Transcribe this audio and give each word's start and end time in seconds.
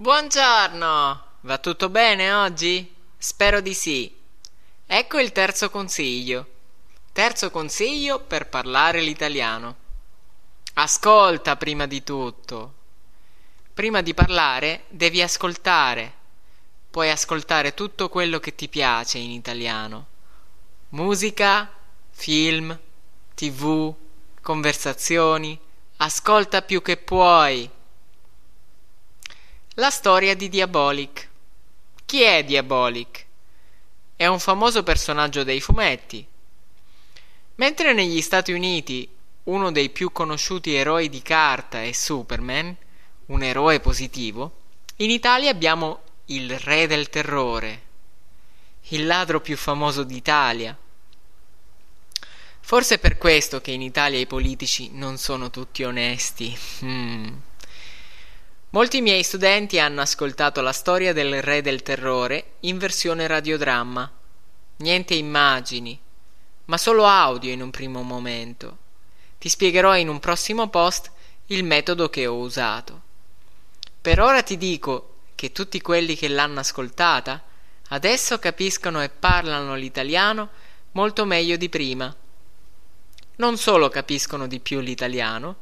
Buongiorno! 0.00 1.22
Va 1.40 1.58
tutto 1.58 1.88
bene 1.88 2.32
oggi? 2.32 2.94
Spero 3.16 3.60
di 3.60 3.74
sì. 3.74 4.16
Ecco 4.86 5.18
il 5.18 5.32
terzo 5.32 5.70
consiglio. 5.70 6.46
Terzo 7.10 7.50
consiglio 7.50 8.20
per 8.20 8.48
parlare 8.48 9.00
l'italiano. 9.00 9.74
Ascolta 10.74 11.56
prima 11.56 11.86
di 11.86 12.04
tutto. 12.04 12.74
Prima 13.74 14.00
di 14.00 14.14
parlare 14.14 14.84
devi 14.86 15.20
ascoltare. 15.20 16.14
Puoi 16.88 17.10
ascoltare 17.10 17.74
tutto 17.74 18.08
quello 18.08 18.38
che 18.38 18.54
ti 18.54 18.68
piace 18.68 19.18
in 19.18 19.32
italiano. 19.32 20.06
Musica, 20.90 21.68
film, 22.10 22.78
tv, 23.34 23.92
conversazioni. 24.42 25.58
Ascolta 25.96 26.62
più 26.62 26.82
che 26.82 26.98
puoi. 26.98 27.68
La 29.78 29.90
storia 29.90 30.34
di 30.34 30.48
Diabolic. 30.48 31.28
Chi 32.04 32.22
è 32.22 32.42
Diabolic? 32.42 33.24
È 34.16 34.26
un 34.26 34.40
famoso 34.40 34.82
personaggio 34.82 35.44
dei 35.44 35.60
fumetti. 35.60 36.26
Mentre 37.54 37.92
negli 37.92 38.20
Stati 38.20 38.50
Uniti 38.50 39.08
uno 39.44 39.70
dei 39.70 39.90
più 39.90 40.10
conosciuti 40.10 40.74
eroi 40.74 41.08
di 41.08 41.22
carta 41.22 41.80
è 41.80 41.92
Superman, 41.92 42.76
un 43.26 43.42
eroe 43.44 43.78
positivo, 43.78 44.62
in 44.96 45.10
Italia 45.10 45.50
abbiamo 45.50 46.00
il 46.24 46.58
re 46.58 46.88
del 46.88 47.08
terrore, 47.08 47.82
il 48.88 49.06
ladro 49.06 49.40
più 49.40 49.56
famoso 49.56 50.02
d'Italia. 50.02 50.76
Forse 52.58 52.96
è 52.96 52.98
per 52.98 53.16
questo 53.16 53.60
che 53.60 53.70
in 53.70 53.82
Italia 53.82 54.18
i 54.18 54.26
politici 54.26 54.90
non 54.94 55.18
sono 55.18 55.50
tutti 55.50 55.84
onesti. 55.84 56.58
Mm. 56.82 57.36
Molti 58.70 59.00
miei 59.00 59.22
studenti 59.22 59.78
hanno 59.78 60.02
ascoltato 60.02 60.60
la 60.60 60.72
storia 60.72 61.14
del 61.14 61.40
Re 61.40 61.62
del 61.62 61.82
Terrore 61.82 62.56
in 62.60 62.76
versione 62.76 63.26
radiodramma. 63.26 64.12
Niente 64.76 65.14
immagini, 65.14 65.98
ma 66.66 66.76
solo 66.76 67.06
audio 67.06 67.50
in 67.50 67.62
un 67.62 67.70
primo 67.70 68.02
momento. 68.02 68.76
Ti 69.38 69.48
spiegherò 69.48 69.96
in 69.96 70.10
un 70.10 70.20
prossimo 70.20 70.68
post 70.68 71.10
il 71.46 71.64
metodo 71.64 72.10
che 72.10 72.26
ho 72.26 72.36
usato. 72.36 73.00
Per 74.02 74.20
ora 74.20 74.42
ti 74.42 74.58
dico 74.58 75.14
che 75.34 75.50
tutti 75.50 75.80
quelli 75.80 76.14
che 76.14 76.28
l'hanno 76.28 76.60
ascoltata 76.60 77.42
adesso 77.88 78.38
capiscono 78.38 79.02
e 79.02 79.08
parlano 79.08 79.76
l'italiano 79.76 80.50
molto 80.92 81.24
meglio 81.24 81.56
di 81.56 81.70
prima. 81.70 82.14
Non 83.36 83.56
solo 83.56 83.88
capiscono 83.88 84.46
di 84.46 84.60
più 84.60 84.80
l'italiano, 84.80 85.56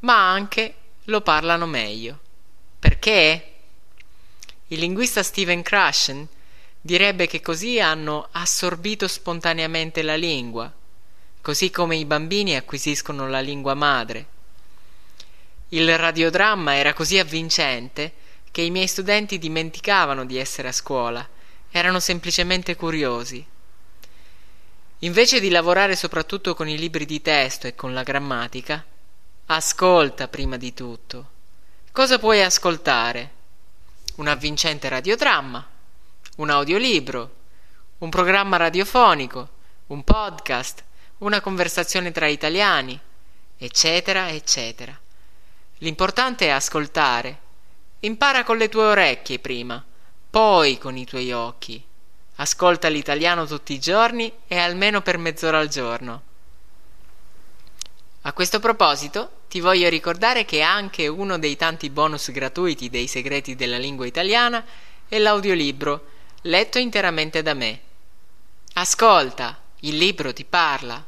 ma 0.00 0.30
anche 0.30 0.74
lo 1.04 1.20
parlano 1.20 1.66
meglio. 1.66 2.20
Perché? 2.98 3.44
Il 4.66 4.80
linguista 4.80 5.22
Steven 5.22 5.62
Krashen 5.62 6.26
direbbe 6.80 7.28
che 7.28 7.40
così 7.40 7.78
hanno 7.78 8.26
assorbito 8.32 9.06
spontaneamente 9.06 10.02
la 10.02 10.16
lingua, 10.16 10.70
così 11.40 11.70
come 11.70 11.94
i 11.94 12.04
bambini 12.04 12.56
acquisiscono 12.56 13.28
la 13.28 13.38
lingua 13.38 13.74
madre. 13.74 14.26
Il 15.68 15.96
radiodramma 15.96 16.74
era 16.74 16.92
così 16.92 17.20
avvincente 17.20 18.14
che 18.50 18.62
i 18.62 18.70
miei 18.70 18.88
studenti 18.88 19.38
dimenticavano 19.38 20.26
di 20.26 20.36
essere 20.36 20.66
a 20.66 20.72
scuola, 20.72 21.26
erano 21.70 22.00
semplicemente 22.00 22.74
curiosi. 22.74 23.46
Invece 24.98 25.38
di 25.38 25.50
lavorare 25.50 25.94
soprattutto 25.94 26.54
con 26.54 26.68
i 26.68 26.76
libri 26.76 27.06
di 27.06 27.22
testo 27.22 27.68
e 27.68 27.76
con 27.76 27.94
la 27.94 28.02
grammatica, 28.02 28.84
ascolta 29.46 30.26
prima 30.26 30.56
di 30.56 30.74
tutto. 30.74 31.36
Cosa 31.98 32.20
puoi 32.20 32.40
ascoltare? 32.44 33.30
Un 34.18 34.28
avvincente 34.28 34.88
radiodramma, 34.88 35.66
un 36.36 36.48
audiolibro, 36.48 37.34
un 37.98 38.08
programma 38.08 38.56
radiofonico, 38.56 39.48
un 39.88 40.04
podcast, 40.04 40.84
una 41.18 41.40
conversazione 41.40 42.12
tra 42.12 42.28
italiani, 42.28 42.96
eccetera, 43.56 44.30
eccetera. 44.30 44.96
L'importante 45.78 46.46
è 46.46 46.50
ascoltare. 46.50 47.40
Impara 47.98 48.44
con 48.44 48.58
le 48.58 48.68
tue 48.68 48.84
orecchie 48.84 49.40
prima, 49.40 49.84
poi 50.30 50.78
con 50.78 50.96
i 50.96 51.04
tuoi 51.04 51.32
occhi. 51.32 51.84
Ascolta 52.36 52.86
l'italiano 52.86 53.44
tutti 53.44 53.72
i 53.72 53.80
giorni 53.80 54.32
e 54.46 54.56
almeno 54.56 55.02
per 55.02 55.18
mezz'ora 55.18 55.58
al 55.58 55.68
giorno. 55.68 56.22
A 58.20 58.32
questo 58.32 58.60
proposito 58.60 59.37
ti 59.48 59.60
voglio 59.60 59.88
ricordare 59.88 60.44
che 60.44 60.60
anche 60.60 61.06
uno 61.06 61.38
dei 61.38 61.56
tanti 61.56 61.88
bonus 61.88 62.30
gratuiti 62.30 62.90
dei 62.90 63.06
segreti 63.06 63.56
della 63.56 63.78
lingua 63.78 64.06
italiana 64.06 64.64
è 65.08 65.18
l'audiolibro 65.18 66.16
letto 66.42 66.78
interamente 66.78 67.42
da 67.42 67.54
me. 67.54 67.80
Ascolta, 68.74 69.58
il 69.80 69.96
libro 69.96 70.32
ti 70.32 70.44
parla. 70.44 71.04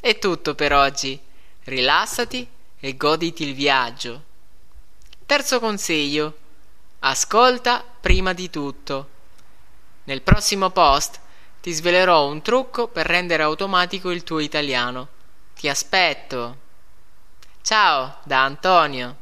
È 0.00 0.18
tutto 0.18 0.54
per 0.54 0.72
oggi. 0.72 1.20
Rilassati 1.64 2.48
e 2.80 2.96
goditi 2.96 3.46
il 3.46 3.54
viaggio. 3.54 4.22
Terzo 5.26 5.60
consiglio. 5.60 6.38
Ascolta 7.00 7.84
prima 8.00 8.32
di 8.32 8.48
tutto. 8.50 9.08
Nel 10.04 10.22
prossimo 10.22 10.70
post 10.70 11.20
ti 11.60 11.72
svelerò 11.72 12.26
un 12.26 12.42
trucco 12.42 12.88
per 12.88 13.06
rendere 13.06 13.42
automatico 13.42 14.10
il 14.10 14.24
tuo 14.24 14.40
italiano. 14.40 15.08
Ti 15.54 15.68
aspetto. 15.68 16.61
Ciao 17.62 18.18
da 18.26 18.42
Antonio. 18.44 19.21